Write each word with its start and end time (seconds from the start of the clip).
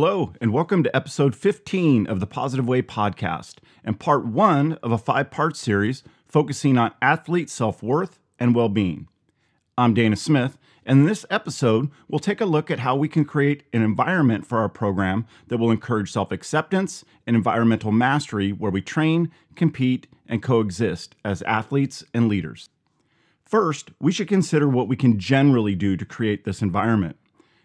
Hello, 0.00 0.32
and 0.40 0.52
welcome 0.52 0.84
to 0.84 0.94
episode 0.94 1.34
15 1.34 2.06
of 2.06 2.20
the 2.20 2.26
Positive 2.28 2.68
Way 2.68 2.82
podcast, 2.82 3.56
and 3.82 3.98
part 3.98 4.24
one 4.24 4.74
of 4.74 4.92
a 4.92 4.96
five 4.96 5.32
part 5.32 5.56
series 5.56 6.04
focusing 6.28 6.78
on 6.78 6.94
athlete 7.02 7.50
self 7.50 7.82
worth 7.82 8.20
and 8.38 8.54
well 8.54 8.68
being. 8.68 9.08
I'm 9.76 9.94
Dana 9.94 10.14
Smith, 10.14 10.56
and 10.86 11.00
in 11.00 11.06
this 11.06 11.26
episode, 11.30 11.90
we'll 12.06 12.20
take 12.20 12.40
a 12.40 12.44
look 12.46 12.70
at 12.70 12.78
how 12.78 12.94
we 12.94 13.08
can 13.08 13.24
create 13.24 13.64
an 13.72 13.82
environment 13.82 14.46
for 14.46 14.58
our 14.58 14.68
program 14.68 15.26
that 15.48 15.58
will 15.58 15.72
encourage 15.72 16.12
self 16.12 16.30
acceptance 16.30 17.04
and 17.26 17.34
environmental 17.34 17.90
mastery 17.90 18.52
where 18.52 18.70
we 18.70 18.80
train, 18.80 19.32
compete, 19.56 20.06
and 20.28 20.44
coexist 20.44 21.16
as 21.24 21.42
athletes 21.42 22.04
and 22.14 22.28
leaders. 22.28 22.68
First, 23.44 23.90
we 23.98 24.12
should 24.12 24.28
consider 24.28 24.68
what 24.68 24.86
we 24.86 24.94
can 24.94 25.18
generally 25.18 25.74
do 25.74 25.96
to 25.96 26.04
create 26.04 26.44
this 26.44 26.62
environment. 26.62 27.16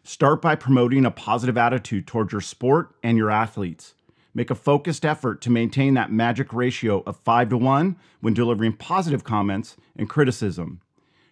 Start 0.05 0.41
by 0.41 0.55
promoting 0.55 1.05
a 1.05 1.11
positive 1.11 1.57
attitude 1.57 2.05
towards 2.05 2.33
your 2.33 2.41
sport 2.41 2.93
and 3.01 3.17
your 3.17 3.31
athletes. 3.31 3.93
Make 4.33 4.49
a 4.49 4.55
focused 4.55 5.05
effort 5.05 5.39
to 5.41 5.49
maintain 5.49 5.93
that 5.93 6.11
magic 6.11 6.51
ratio 6.51 7.03
of 7.05 7.15
5 7.15 7.49
to 7.49 7.57
1 7.57 7.95
when 8.19 8.33
delivering 8.33 8.73
positive 8.73 9.23
comments 9.23 9.77
and 9.95 10.09
criticism. 10.09 10.81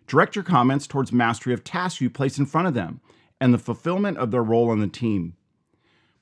Direct 0.08 0.38
your 0.38 0.46
comments 0.46 0.88
towards 0.88 1.12
mastery 1.12 1.54
of 1.54 1.66
tasks 1.66 2.00
you 2.00 2.10
place 2.10 2.40
in 2.40 2.46
front 2.46 2.66
of 2.66 2.74
them 2.74 3.02
and 3.42 3.54
the 3.54 3.58
fulfillment 3.58 4.18
of 4.18 4.32
their 4.32 4.44
role 4.44 4.70
on 4.70 4.80
the 4.80 4.88
team. 4.88 5.36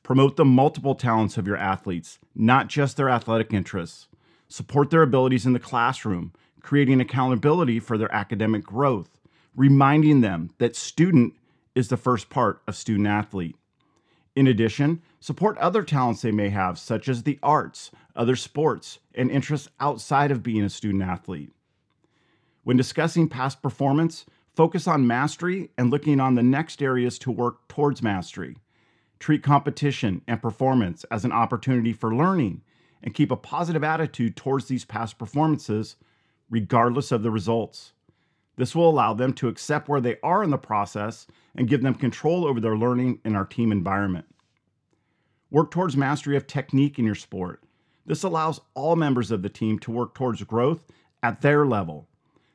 Promote 0.01 0.35
the 0.35 0.45
multiple 0.45 0.95
talents 0.95 1.37
of 1.37 1.45
your 1.45 1.57
athletes, 1.57 2.17
not 2.33 2.67
just 2.67 2.97
their 2.97 3.11
athletic 3.11 3.53
interests. 3.53 4.07
Support 4.47 4.89
their 4.89 5.03
abilities 5.03 5.45
in 5.45 5.53
the 5.53 5.59
classroom, 5.59 6.33
creating 6.63 6.99
accountability 6.99 7.79
for 7.79 7.95
their 7.95 8.11
academic 8.11 8.63
growth, 8.63 9.19
reminding 9.55 10.21
them 10.21 10.49
that 10.57 10.75
student 10.75 11.35
is 11.75 11.87
the 11.87 11.97
first 11.97 12.29
part 12.29 12.61
of 12.67 12.75
student 12.75 13.07
athlete. 13.07 13.55
In 14.35 14.47
addition, 14.47 15.01
support 15.19 15.57
other 15.57 15.83
talents 15.83 16.21
they 16.21 16.31
may 16.31 16.49
have, 16.49 16.79
such 16.79 17.09
as 17.09 17.23
the 17.23 17.39
arts, 17.43 17.91
other 18.15 18.35
sports, 18.35 18.99
and 19.13 19.29
interests 19.29 19.69
outside 19.79 20.31
of 20.31 20.43
being 20.43 20.63
a 20.63 20.69
student 20.69 21.03
athlete. 21.03 21.51
When 22.63 22.77
discussing 22.77 23.27
past 23.27 23.61
performance, 23.61 24.25
focus 24.55 24.87
on 24.87 25.07
mastery 25.07 25.71
and 25.77 25.89
looking 25.89 26.19
on 26.19 26.35
the 26.35 26.43
next 26.43 26.81
areas 26.81 27.17
to 27.19 27.31
work 27.31 27.67
towards 27.67 28.03
mastery. 28.03 28.57
Treat 29.19 29.43
competition 29.43 30.21
and 30.27 30.41
performance 30.41 31.03
as 31.11 31.25
an 31.25 31.31
opportunity 31.31 31.93
for 31.93 32.15
learning 32.15 32.61
and 33.01 33.13
keep 33.13 33.31
a 33.31 33.37
positive 33.37 33.83
attitude 33.83 34.35
towards 34.35 34.65
these 34.65 34.85
past 34.85 35.17
performances, 35.17 35.95
regardless 36.49 37.11
of 37.11 37.23
the 37.23 37.31
results. 37.31 37.93
This 38.59 38.75
will 38.75 38.89
allow 38.89 39.13
them 39.13 39.31
to 39.35 39.47
accept 39.47 39.87
where 39.87 40.01
they 40.01 40.17
are 40.21 40.43
in 40.43 40.49
the 40.49 40.57
process 40.57 41.25
and 41.55 41.65
give 41.65 41.81
them 41.81 41.95
control 41.95 42.45
over 42.45 42.59
their 42.59 42.75
learning 42.75 43.21
in 43.23 43.33
our 43.33 43.45
team 43.45 43.71
environment. 43.71 44.25
Work 45.49 45.71
towards 45.71 45.95
mastery 45.95 46.35
of 46.35 46.45
technique 46.45 46.99
in 46.99 47.05
your 47.05 47.15
sport. 47.15 47.63
This 48.05 48.23
allows 48.23 48.59
all 48.73 48.97
members 48.97 49.31
of 49.31 49.43
the 49.43 49.49
team 49.49 49.79
to 49.79 49.91
work 49.91 50.13
towards 50.13 50.43
growth 50.43 50.83
at 51.23 51.39
their 51.39 51.65
level. 51.65 52.09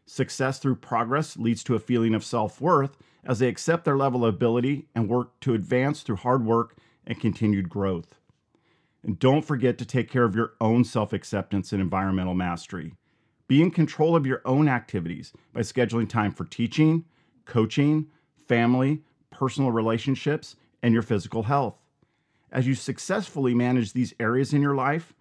Success 0.05 0.59
through 0.59 0.77
progress 0.77 1.39
leads 1.39 1.65
to 1.65 1.75
a 1.75 1.79
feeling 1.79 2.15
of 2.15 2.23
self 2.23 2.61
worth 2.61 2.99
as 3.25 3.39
they 3.39 3.49
accept 3.49 3.87
their 3.87 3.97
level 3.97 4.27
of 4.27 4.35
ability 4.35 4.85
and 4.95 5.09
work 5.09 5.41
to 5.41 5.55
advance 5.55 6.03
through 6.03 6.17
hard 6.17 6.45
work 6.45 6.77
and 7.07 7.19
continued 7.19 7.71
growth. 7.71 8.19
And 9.03 9.19
don't 9.19 9.43
forget 9.43 9.79
to 9.79 9.87
take 9.87 10.11
care 10.11 10.25
of 10.25 10.37
your 10.37 10.53
own 10.61 10.85
self 10.85 11.15
acceptance 11.15 11.73
and 11.73 11.81
environmental 11.81 12.35
mastery. 12.35 12.93
Be 13.47 13.61
in 13.61 13.71
control 13.71 14.17
of 14.17 14.27
your 14.27 14.41
own 14.45 14.69
activities 14.69 15.33
by 15.53 15.61
scheduling 15.61 16.09
time 16.09 16.33
for 16.33 16.45
teaching, 16.45 17.05
coaching, 17.45 18.07
family, 18.49 19.03
personal 19.31 19.71
relationships, 19.71 20.57
and 20.83 20.95
your 20.95 21.03
physical 21.03 21.43
health. 21.43 21.77
As 22.51 22.67
you 22.67 22.75
successfully 22.75 23.55
manage 23.55 23.93
these 23.93 24.15
areas 24.19 24.55
in 24.55 24.63
your 24.63 24.75
life, 24.75 25.13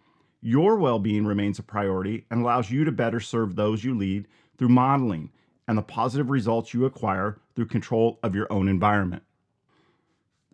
your 0.41 0.77
well 0.77 0.99
being 0.99 1.25
remains 1.25 1.59
a 1.59 1.63
priority 1.63 2.25
and 2.29 2.41
allows 2.41 2.69
you 2.69 2.85
to 2.85 2.91
better 2.91 3.19
serve 3.19 3.55
those 3.55 3.83
you 3.83 3.97
lead 3.97 4.27
through 4.57 4.69
modeling 4.69 5.31
and 5.67 5.77
the 5.77 5.81
positive 5.81 6.29
results 6.29 6.73
you 6.73 6.85
acquire 6.85 7.39
through 7.55 7.65
control 7.65 8.19
of 8.21 8.35
your 8.35 8.51
own 8.51 8.67
environment. 8.67 9.23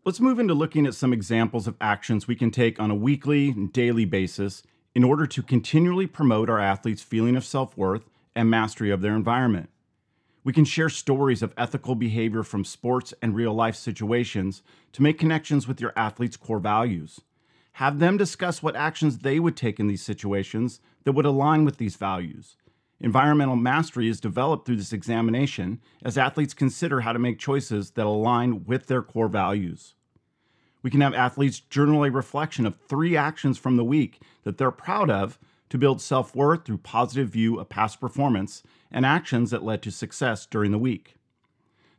Let's 0.05 0.19
move 0.19 0.39
into 0.39 0.53
looking 0.53 0.87
at 0.87 0.93
some 0.93 1.11
examples 1.11 1.67
of 1.67 1.75
actions 1.81 2.27
we 2.27 2.35
can 2.35 2.51
take 2.51 2.79
on 2.79 2.89
a 2.89 2.95
weekly 2.95 3.49
and 3.49 3.73
daily 3.73 4.05
basis 4.05 4.63
in 4.99 5.05
order 5.05 5.25
to 5.25 5.41
continually 5.41 6.05
promote 6.05 6.49
our 6.49 6.59
athletes' 6.59 7.01
feeling 7.01 7.37
of 7.37 7.45
self 7.45 7.77
worth 7.77 8.09
and 8.35 8.49
mastery 8.49 8.91
of 8.91 8.99
their 8.99 9.15
environment. 9.15 9.69
We 10.43 10.51
can 10.51 10.65
share 10.65 10.89
stories 10.89 11.41
of 11.41 11.53
ethical 11.57 11.95
behavior 11.95 12.43
from 12.43 12.65
sports 12.65 13.13
and 13.21 13.33
real 13.33 13.53
life 13.53 13.77
situations 13.77 14.61
to 14.91 15.01
make 15.01 15.17
connections 15.17 15.69
with 15.69 15.79
your 15.79 15.93
athletes' 15.95 16.35
core 16.35 16.59
values. 16.59 17.21
Have 17.75 17.99
them 17.99 18.17
discuss 18.17 18.61
what 18.61 18.75
actions 18.75 19.19
they 19.19 19.39
would 19.39 19.55
take 19.55 19.79
in 19.79 19.87
these 19.87 20.01
situations 20.01 20.81
that 21.05 21.13
would 21.13 21.25
align 21.25 21.63
with 21.63 21.77
these 21.77 21.95
values. 21.95 22.57
Environmental 22.99 23.55
mastery 23.55 24.09
is 24.09 24.19
developed 24.19 24.65
through 24.65 24.75
this 24.75 24.91
examination 24.91 25.79
as 26.03 26.17
athletes 26.17 26.53
consider 26.53 26.99
how 26.99 27.13
to 27.13 27.19
make 27.19 27.39
choices 27.39 27.91
that 27.91 28.05
align 28.05 28.65
with 28.65 28.87
their 28.87 29.01
core 29.01 29.29
values. 29.29 29.95
We 30.81 30.89
can 30.89 31.01
have 31.01 31.13
athletes 31.13 31.59
journal 31.59 32.03
a 32.05 32.11
reflection 32.11 32.65
of 32.65 32.77
three 32.87 33.17
actions 33.17 33.57
from 33.57 33.75
the 33.75 33.83
week 33.83 34.21
that 34.43 34.57
they're 34.57 34.71
proud 34.71 35.09
of 35.09 35.37
to 35.69 35.77
build 35.77 36.01
self 36.01 36.35
worth 36.35 36.65
through 36.65 36.79
positive 36.79 37.29
view 37.29 37.59
of 37.59 37.69
past 37.69 37.99
performance 37.99 38.63
and 38.91 39.05
actions 39.05 39.51
that 39.51 39.63
led 39.63 39.81
to 39.83 39.91
success 39.91 40.45
during 40.45 40.71
the 40.71 40.77
week. 40.77 41.15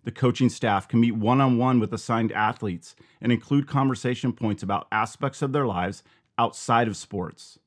The 0.05 0.11
coaching 0.11 0.49
staff 0.49 0.89
can 0.89 1.01
meet 1.01 1.15
one 1.15 1.41
on 1.41 1.59
one 1.59 1.79
with 1.79 1.93
assigned 1.93 2.33
athletes 2.33 2.97
and 3.21 3.31
include 3.31 3.67
conversation 3.67 4.33
points 4.33 4.63
about 4.63 4.89
aspects 4.91 5.43
of 5.43 5.53
their 5.53 5.67
lives 5.67 6.03
outside 6.39 6.89
of 6.89 6.97
sports. 6.97 7.59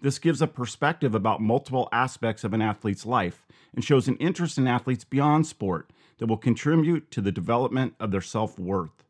This 0.00 0.18
gives 0.18 0.40
a 0.40 0.46
perspective 0.46 1.14
about 1.14 1.42
multiple 1.42 1.88
aspects 1.92 2.44
of 2.44 2.54
an 2.54 2.62
athlete's 2.62 3.04
life 3.04 3.44
and 3.74 3.84
shows 3.84 4.08
an 4.08 4.16
interest 4.16 4.56
in 4.56 4.68
athletes 4.68 5.04
beyond 5.04 5.46
sport 5.46 5.90
that 6.18 6.26
will 6.26 6.36
contribute 6.36 7.10
to 7.10 7.20
the 7.20 7.32
development 7.32 7.94
of 7.98 8.12
their 8.12 8.20
self 8.20 8.58
worth. 8.58 9.04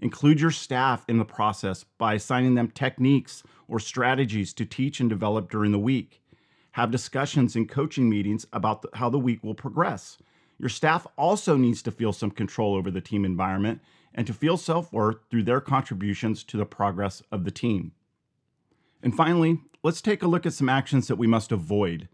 Include 0.00 0.40
your 0.40 0.50
staff 0.50 1.04
in 1.08 1.18
the 1.18 1.24
process 1.24 1.84
by 1.98 2.14
assigning 2.14 2.54
them 2.54 2.70
techniques 2.70 3.42
or 3.68 3.78
strategies 3.78 4.52
to 4.54 4.64
teach 4.64 5.00
and 5.00 5.08
develop 5.08 5.50
during 5.50 5.72
the 5.72 5.78
week. 5.78 6.22
Have 6.72 6.90
discussions 6.90 7.54
in 7.54 7.68
coaching 7.68 8.08
meetings 8.08 8.46
about 8.52 8.82
the, 8.82 8.88
how 8.94 9.08
the 9.08 9.18
week 9.18 9.44
will 9.44 9.54
progress. 9.54 10.18
Your 10.58 10.68
staff 10.68 11.06
also 11.16 11.56
needs 11.56 11.82
to 11.82 11.90
feel 11.90 12.12
some 12.12 12.30
control 12.30 12.74
over 12.74 12.90
the 12.90 13.00
team 13.00 13.24
environment 13.24 13.80
and 14.14 14.26
to 14.26 14.32
feel 14.32 14.56
self 14.56 14.92
worth 14.92 15.18
through 15.30 15.44
their 15.44 15.60
contributions 15.60 16.44
to 16.44 16.56
the 16.56 16.66
progress 16.66 17.22
of 17.30 17.44
the 17.44 17.50
team. 17.50 17.92
And 19.02 19.14
finally, 19.14 19.60
let's 19.82 20.00
take 20.00 20.22
a 20.22 20.28
look 20.28 20.46
at 20.46 20.54
some 20.54 20.68
actions 20.68 21.08
that 21.08 21.16
we 21.16 21.26
must 21.26 21.52
avoid. 21.52 22.08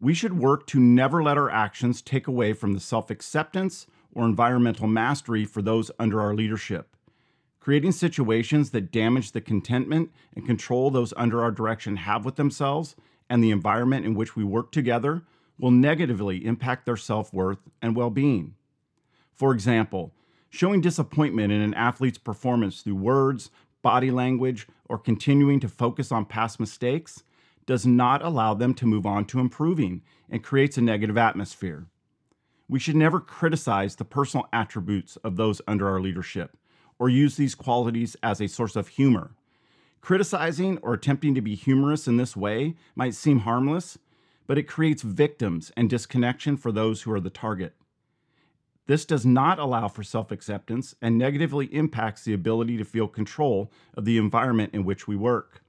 We 0.00 0.14
should 0.14 0.38
work 0.38 0.66
to 0.68 0.80
never 0.80 1.22
let 1.22 1.38
our 1.38 1.50
actions 1.50 2.02
take 2.02 2.26
away 2.26 2.52
from 2.52 2.72
the 2.72 2.80
self 2.80 3.10
acceptance 3.10 3.86
or 4.12 4.24
environmental 4.24 4.86
mastery 4.86 5.44
for 5.44 5.62
those 5.62 5.90
under 5.98 6.20
our 6.20 6.34
leadership. 6.34 6.93
Creating 7.64 7.92
situations 7.92 8.72
that 8.72 8.92
damage 8.92 9.32
the 9.32 9.40
contentment 9.40 10.10
and 10.36 10.44
control 10.44 10.90
those 10.90 11.14
under 11.16 11.42
our 11.42 11.50
direction 11.50 11.96
have 11.96 12.22
with 12.22 12.36
themselves 12.36 12.94
and 13.30 13.42
the 13.42 13.50
environment 13.50 14.04
in 14.04 14.14
which 14.14 14.36
we 14.36 14.44
work 14.44 14.70
together 14.70 15.22
will 15.58 15.70
negatively 15.70 16.44
impact 16.44 16.84
their 16.84 16.98
self 16.98 17.32
worth 17.32 17.70
and 17.80 17.96
well 17.96 18.10
being. 18.10 18.54
For 19.32 19.54
example, 19.54 20.12
showing 20.50 20.82
disappointment 20.82 21.52
in 21.52 21.62
an 21.62 21.72
athlete's 21.72 22.18
performance 22.18 22.82
through 22.82 22.96
words, 22.96 23.50
body 23.80 24.10
language, 24.10 24.66
or 24.90 24.98
continuing 24.98 25.58
to 25.60 25.68
focus 25.70 26.12
on 26.12 26.26
past 26.26 26.60
mistakes 26.60 27.22
does 27.64 27.86
not 27.86 28.20
allow 28.22 28.52
them 28.52 28.74
to 28.74 28.84
move 28.84 29.06
on 29.06 29.24
to 29.24 29.40
improving 29.40 30.02
and 30.28 30.44
creates 30.44 30.76
a 30.76 30.82
negative 30.82 31.16
atmosphere. 31.16 31.86
We 32.68 32.78
should 32.78 32.96
never 32.96 33.20
criticize 33.20 33.96
the 33.96 34.04
personal 34.04 34.48
attributes 34.52 35.16
of 35.24 35.36
those 35.36 35.62
under 35.66 35.88
our 35.88 36.02
leadership 36.02 36.58
or 36.98 37.08
use 37.08 37.36
these 37.36 37.54
qualities 37.54 38.16
as 38.22 38.40
a 38.40 38.48
source 38.48 38.76
of 38.76 38.88
humor. 38.88 39.32
Criticizing 40.00 40.78
or 40.78 40.94
attempting 40.94 41.34
to 41.34 41.40
be 41.40 41.54
humorous 41.54 42.06
in 42.06 42.16
this 42.16 42.36
way 42.36 42.74
might 42.94 43.14
seem 43.14 43.40
harmless, 43.40 43.98
but 44.46 44.58
it 44.58 44.64
creates 44.64 45.02
victims 45.02 45.72
and 45.76 45.88
disconnection 45.88 46.56
for 46.56 46.70
those 46.70 47.02
who 47.02 47.12
are 47.12 47.20
the 47.20 47.30
target. 47.30 47.74
This 48.86 49.06
does 49.06 49.24
not 49.24 49.58
allow 49.58 49.88
for 49.88 50.02
self 50.02 50.30
acceptance 50.30 50.94
and 51.00 51.16
negatively 51.16 51.66
impacts 51.66 52.24
the 52.24 52.34
ability 52.34 52.76
to 52.76 52.84
feel 52.84 53.08
control 53.08 53.72
of 53.94 54.04
the 54.04 54.18
environment 54.18 54.74
in 54.74 54.84
which 54.84 55.08
we 55.08 55.16
work. 55.16 55.62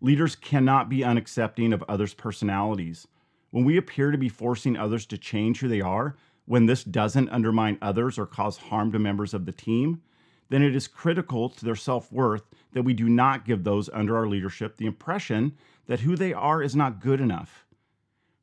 Leaders 0.00 0.34
cannot 0.34 0.88
be 0.88 0.98
unaccepting 0.98 1.74
of 1.74 1.84
others' 1.88 2.14
personalities. 2.14 3.06
When 3.50 3.64
we 3.64 3.76
appear 3.76 4.10
to 4.10 4.18
be 4.18 4.28
forcing 4.28 4.76
others 4.76 5.06
to 5.06 5.18
change 5.18 5.60
who 5.60 5.68
they 5.68 5.80
are, 5.80 6.16
when 6.46 6.66
this 6.66 6.84
doesn't 6.84 7.28
undermine 7.28 7.78
others 7.82 8.18
or 8.18 8.26
cause 8.26 8.56
harm 8.56 8.92
to 8.92 8.98
members 8.98 9.34
of 9.34 9.44
the 9.44 9.52
team, 9.52 10.00
then 10.48 10.62
it 10.62 10.76
is 10.76 10.86
critical 10.88 11.48
to 11.48 11.64
their 11.64 11.76
self 11.76 12.12
worth 12.12 12.44
that 12.72 12.82
we 12.82 12.94
do 12.94 13.08
not 13.08 13.44
give 13.44 13.64
those 13.64 13.88
under 13.90 14.16
our 14.16 14.26
leadership 14.26 14.76
the 14.76 14.86
impression 14.86 15.56
that 15.86 16.00
who 16.00 16.16
they 16.16 16.32
are 16.32 16.62
is 16.62 16.76
not 16.76 17.00
good 17.00 17.20
enough. 17.20 17.66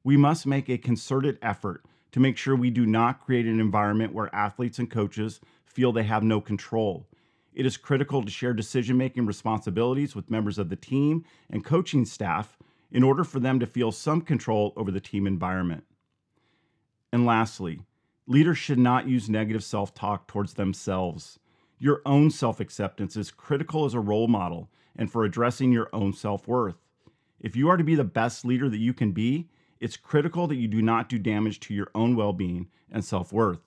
We 0.04 0.18
must 0.18 0.46
make 0.46 0.70
a 0.70 0.78
concerted 0.78 1.38
effort 1.42 1.86
to 2.12 2.20
make 2.20 2.38
sure 2.38 2.56
we 2.56 2.70
do 2.70 2.86
not 2.86 3.22
create 3.22 3.46
an 3.46 3.60
environment 3.60 4.14
where 4.14 4.34
athletes 4.36 4.80
and 4.80 4.90
coaches 4.90 5.40
feel 5.66 5.92
they 5.92 6.04
have 6.04 6.24
no 6.24 6.40
control. 6.40 7.08
It 7.54 7.66
is 7.66 7.78
critical 7.78 8.24
to 8.24 8.32
share 8.32 8.54
decision 8.54 8.98
making 8.98 9.26
responsibilities 9.26 10.16
with 10.16 10.32
members 10.32 10.58
of 10.58 10.70
the 10.70 10.76
team 10.76 11.26
and 11.50 11.64
coaching 11.64 12.06
staff 12.06 12.58
in 12.92 13.04
order 13.04 13.24
for 13.24 13.40
them 13.40 13.60
to 13.60 13.66
feel 13.66 13.92
some 13.92 14.22
control 14.22 14.74
over 14.76 14.92
the 14.92 15.00
team 15.00 15.26
environment. 15.26 15.84
And 17.12 17.26
lastly, 17.26 17.82
leaders 18.28 18.58
should 18.58 18.80
not 18.80 19.08
use 19.08 19.30
negative 19.30 19.64
self 19.64 19.94
talk 19.94 20.28
towards 20.28 20.54
themselves. 20.54 21.40
Your 21.80 22.02
own 22.06 22.32
self 22.32 22.60
acceptance 22.60 23.18
is 23.18 23.32
critical 23.32 23.86
as 23.86 23.94
a 23.94 24.00
role 24.00 24.28
model 24.28 24.70
and 24.96 25.12
for 25.12 25.26
addressing 25.26 25.72
your 25.72 25.90
own 25.94 26.14
self 26.14 26.48
worth. 26.48 26.78
If 27.40 27.56
you 27.56 27.70
are 27.70 27.78
to 27.78 27.84
be 27.84 27.96
the 27.96 28.04
best 28.04 28.46
leader 28.46 28.70
that 28.70 28.78
you 28.78 28.94
can 28.94 29.12
be, 29.12 29.50
it's 29.80 29.98
critical 29.98 30.48
that 30.48 30.56
you 30.56 30.68
do 30.68 30.82
not 30.82 31.10
do 31.10 31.20
damage 31.20 31.60
to 31.62 31.74
your 31.74 31.92
own 31.94 32.16
well 32.16 32.34
being 32.34 32.70
and 32.92 33.04
self 33.04 33.34
worth. 33.34 33.60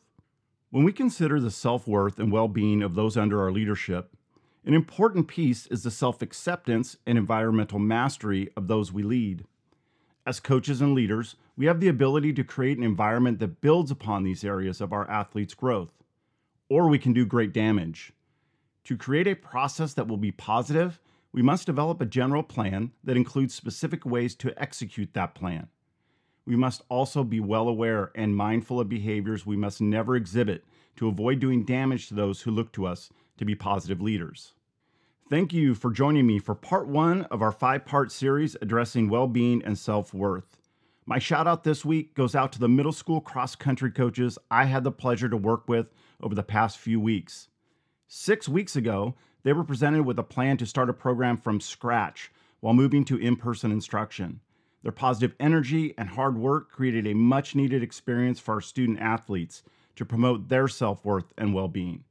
When 0.70 0.85
we 0.85 0.93
consider 0.93 1.41
the 1.41 1.50
self 1.50 1.87
worth 1.87 2.19
and 2.19 2.32
well 2.32 2.49
being 2.49 2.82
of 2.82 2.94
those 2.94 3.17
under 3.17 3.41
our 3.43 3.53
leadership, 3.53 4.17
an 4.64 4.75
important 4.75 5.29
piece 5.29 5.67
is 5.69 5.82
the 5.85 5.91
self 5.91 6.23
acceptance 6.23 6.97
and 7.06 7.17
environmental 7.17 7.79
mastery 7.79 8.50
of 8.56 8.67
those 8.67 8.93
we 8.93 9.02
lead. 9.02 9.44
As 10.26 10.41
coaches 10.41 10.81
and 10.81 10.93
leaders, 10.93 11.37
we 11.56 11.67
have 11.67 11.79
the 11.79 11.88
ability 11.88 12.32
to 12.32 12.43
create 12.43 12.76
an 12.76 12.82
environment 12.82 13.38
that 13.38 13.61
builds 13.61 13.93
upon 13.93 14.25
these 14.25 14.43
areas 14.43 14.81
of 14.81 14.93
our 14.93 15.09
athletes' 15.09 15.55
growth, 15.55 15.93
or 16.69 16.89
we 16.89 16.99
can 16.99 17.13
do 17.13 17.27
great 17.27 17.53
damage. 17.53 18.13
To 18.85 18.97
create 18.97 19.27
a 19.27 19.35
process 19.35 19.95
that 19.95 20.09
will 20.09 20.17
be 20.17 20.33
positive, 20.33 21.01
we 21.33 21.43
must 21.43 21.67
develop 21.67 22.01
a 22.01 22.07
general 22.07 22.43
plan 22.43 22.93
that 23.05 23.17
includes 23.17 23.55
specific 23.55 24.07
ways 24.07 24.35
to 24.37 24.55
execute 24.61 25.13
that 25.15 25.35
plan. 25.35 25.69
We 26.47 26.57
must 26.57 26.83
also 26.89 27.25
be 27.25 27.41
well 27.41 27.69
aware 27.69 28.13
and 28.15 28.37
mindful 28.37 28.79
of 28.79 28.89
behaviors 28.89 29.45
we 29.45 29.57
must 29.57 29.81
never 29.81 30.15
exhibit 30.15 30.65
to 30.97 31.09
avoid 31.09 31.41
doing 31.41 31.65
damage 31.65 32.09
to 32.09 32.15
those 32.15 32.43
who 32.43 32.53
look 32.53 32.73
to 32.73 32.87
us 32.87 33.11
to 33.39 33.45
be 33.45 33.55
positive 33.55 34.01
leaders. 34.01 34.55
Thank 35.29 35.53
you 35.53 35.75
for 35.75 35.91
joining 35.91 36.27
me 36.27 36.39
for 36.39 36.55
part 36.55 36.87
one 36.87 37.23
of 37.25 37.43
our 37.43 37.51
five 37.51 37.85
part 37.85 38.12
series 38.12 38.57
addressing 38.62 39.09
well 39.11 39.27
being 39.27 39.61
and 39.65 39.77
self 39.77 40.15
worth. 40.15 40.57
My 41.08 41.20
shout 41.20 41.47
out 41.47 41.62
this 41.62 41.85
week 41.85 42.14
goes 42.14 42.35
out 42.35 42.50
to 42.53 42.58
the 42.58 42.69
middle 42.69 42.91
school 42.91 43.20
cross 43.20 43.55
country 43.55 43.93
coaches 43.93 44.41
I 44.50 44.64
had 44.64 44.82
the 44.82 44.91
pleasure 44.91 45.29
to 45.29 45.37
work 45.37 45.69
with 45.69 45.87
over 46.20 46.35
the 46.35 46.43
past 46.43 46.79
few 46.79 46.99
weeks. 46.99 47.47
Six 48.08 48.49
weeks 48.49 48.75
ago, 48.75 49.14
they 49.44 49.53
were 49.53 49.62
presented 49.62 50.03
with 50.03 50.19
a 50.19 50.25
plan 50.25 50.56
to 50.56 50.67
start 50.67 50.91
a 50.91 50.93
program 50.93 51.37
from 51.37 51.61
scratch 51.61 52.32
while 52.58 52.75
moving 52.75 53.05
to 53.05 53.19
in 53.19 53.37
person 53.37 53.70
instruction. 53.70 54.41
Their 54.82 54.91
positive 54.91 55.37
energy 55.38 55.94
and 55.97 56.08
hard 56.08 56.37
work 56.37 56.73
created 56.73 57.06
a 57.06 57.14
much 57.14 57.55
needed 57.55 57.85
experience 57.85 58.41
for 58.41 58.55
our 58.55 58.61
student 58.61 58.99
athletes 58.99 59.62
to 59.94 60.05
promote 60.05 60.49
their 60.49 60.67
self 60.67 61.05
worth 61.05 61.32
and 61.38 61.55
well 61.55 61.69
being. 61.69 62.02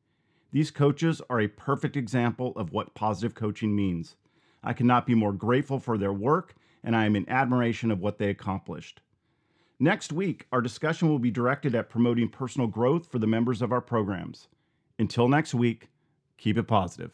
These 0.54 0.72
coaches 0.72 1.22
are 1.30 1.42
a 1.42 1.50
perfect 1.50 1.98
example 1.98 2.54
of 2.56 2.72
what 2.72 2.96
positive 2.96 3.36
coaching 3.36 3.76
means. 3.76 4.16
I 4.64 4.72
cannot 4.72 5.06
be 5.06 5.16
more 5.16 5.34
grateful 5.34 5.80
for 5.80 5.98
their 5.98 6.14
work, 6.14 6.56
and 6.86 6.96
I 6.96 7.06
am 7.06 7.16
in 7.16 7.28
admiration 7.28 7.92
of 7.92 8.00
what 8.00 8.20
they 8.20 8.30
accomplished. 8.30 9.02
Next 9.80 10.14
week, 10.14 10.46
our 10.54 10.62
discussion 10.62 11.10
will 11.10 11.20
be 11.20 11.32
directed 11.32 11.76
at 11.76 11.90
promoting 11.90 12.30
personal 12.30 12.68
growth 12.68 13.12
for 13.12 13.20
the 13.20 13.28
members 13.28 13.62
of 13.62 13.74
our 13.74 13.82
programs. 13.82 14.48
Until 14.98 15.28
next 15.28 15.54
week, 15.54 15.90
keep 16.38 16.58
it 16.58 16.64
positive. 16.64 17.12